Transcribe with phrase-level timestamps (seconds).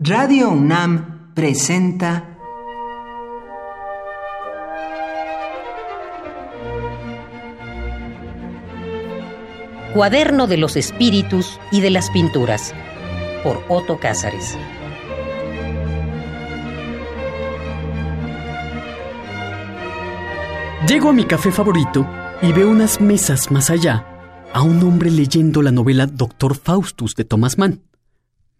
[0.00, 2.38] Radio UNAM presenta
[9.92, 12.72] Cuaderno de los Espíritus y de las Pinturas
[13.42, 14.56] por Otto Cázares.
[20.86, 22.06] Llego a mi café favorito
[22.40, 24.06] y veo unas mesas más allá
[24.52, 27.82] a un hombre leyendo la novela Doctor Faustus de Thomas Mann.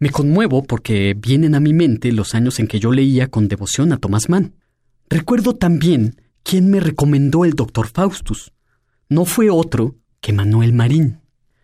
[0.01, 3.93] Me conmuevo porque vienen a mi mente los años en que yo leía con devoción
[3.93, 4.55] a Thomas Mann.
[5.11, 8.53] Recuerdo también quién me recomendó el Doctor Faustus.
[9.08, 11.21] No fue otro que Manuel Marín.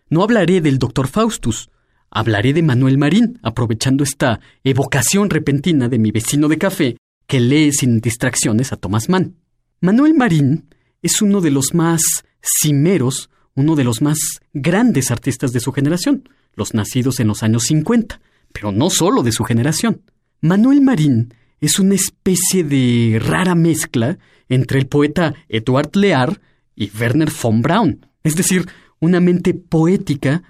[0.09, 1.69] No hablaré del Doctor Faustus,
[2.09, 6.97] hablaré de Manuel Marín, aprovechando esta evocación repentina de mi vecino de café
[7.27, 9.37] que lee sin distracciones a Thomas Mann.
[9.79, 10.67] Manuel Marín
[11.01, 12.01] es uno de los más
[12.41, 14.17] cimeros, uno de los más
[14.51, 18.21] grandes artistas de su generación los nacidos en los años 50,
[18.55, 20.01] pero no solo de su generación.
[20.39, 24.17] Manuel Marín es una especie de rara mezcla
[24.47, 26.39] entre el poeta Eduard Lear
[26.73, 28.65] y Werner von Braun, es decir,
[29.01, 30.41] una mente poética,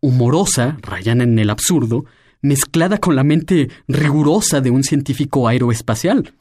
[0.00, 2.04] humorosa, rayana en el absurdo,
[2.42, 6.34] mezclada con la mente rigurosa de un científico aeroespacial.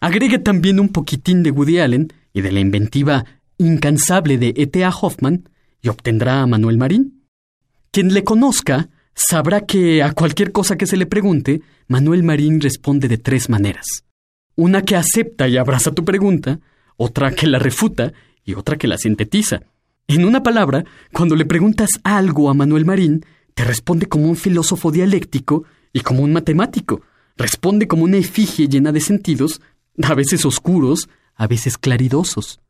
[0.00, 3.26] Agregue también un poquitín de Woody Allen y de la inventiva
[3.58, 4.88] incansable de E.T.A.
[4.88, 5.46] Hoffman
[5.82, 7.26] y obtendrá a Manuel Marín.
[7.90, 8.88] Quien le conozca
[9.26, 14.04] sabrá que a cualquier cosa que se le pregunte, Manuel Marín responde de tres maneras.
[14.56, 16.60] Una que acepta y abraza tu pregunta,
[16.96, 18.12] otra que la refuta
[18.44, 19.60] y otra que la sintetiza.
[20.08, 24.90] En una palabra, cuando le preguntas algo a Manuel Marín, te responde como un filósofo
[24.90, 27.02] dialéctico y como un matemático.
[27.36, 29.60] Responde como una efigie llena de sentidos,
[30.02, 32.60] a veces oscuros, a veces claridosos.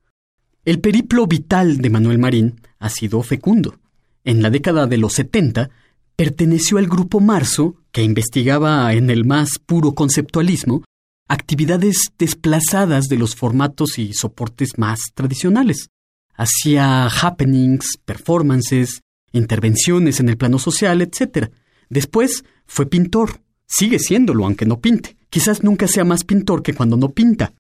[0.65, 3.79] El periplo vital de Manuel Marín ha sido fecundo
[4.25, 5.71] en la década de los 70,
[6.21, 10.85] perteneció al grupo Marzo, que investigaba en el más puro conceptualismo
[11.29, 15.89] actividades desplazadas de los formatos y soportes más tradicionales.
[16.35, 19.01] Hacía happenings, performances,
[19.33, 21.53] intervenciones en el plano social, etc.
[21.89, 23.41] Después fue pintor.
[23.67, 25.17] Sigue siéndolo, aunque no pinte.
[25.31, 27.55] Quizás nunca sea más pintor que cuando no pinta.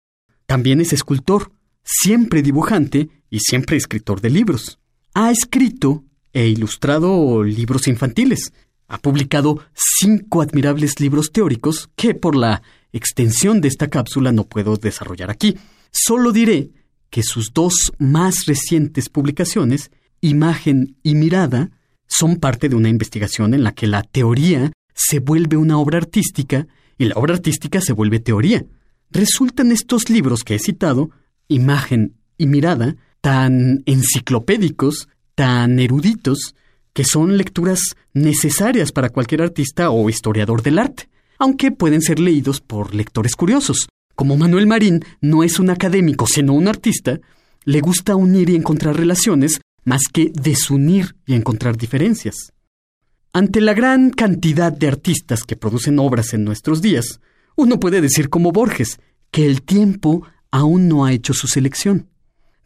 [0.44, 1.50] También es escultor,
[1.82, 4.78] siempre dibujante y siempre escritor de libros.
[5.14, 8.52] Ha escrito e ilustrado libros infantiles.
[8.88, 14.76] Ha publicado cinco admirables libros teóricos que por la extensión de esta cápsula no puedo
[14.76, 15.56] desarrollar aquí.
[15.90, 16.70] Solo diré
[17.08, 21.70] que sus dos más recientes publicaciones, Imagen y Mirada,
[22.06, 26.66] son parte de una investigación en la que la teoría se vuelve una obra artística
[26.98, 28.64] y la obra artística se vuelve teoría.
[29.10, 31.10] Resultan estos libros que he citado,
[31.48, 35.08] Imagen y Mirada, tan enciclopédicos
[35.40, 36.54] tan eruditos
[36.92, 41.08] que son lecturas necesarias para cualquier artista o historiador del arte,
[41.38, 43.88] aunque pueden ser leídos por lectores curiosos.
[44.14, 47.20] Como Manuel Marín no es un académico sino un artista,
[47.64, 52.52] le gusta unir y encontrar relaciones más que desunir y encontrar diferencias.
[53.32, 57.18] Ante la gran cantidad de artistas que producen obras en nuestros días,
[57.56, 59.00] uno puede decir como Borges
[59.30, 62.08] que el tiempo aún no ha hecho su selección.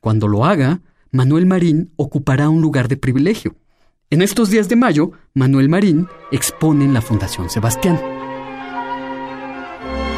[0.01, 0.81] Cuando lo haga,
[1.15, 3.55] Manuel Marín ocupará un lugar de privilegio.
[4.11, 8.01] En estos días de mayo, Manuel Marín expone en la Fundación Sebastián.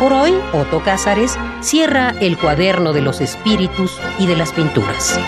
[0.01, 5.21] Por hoy, Otto Cázares cierra el cuaderno de los espíritus y de las pinturas.